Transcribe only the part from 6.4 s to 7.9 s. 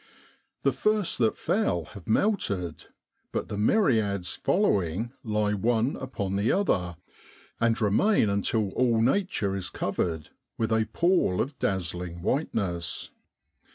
other, and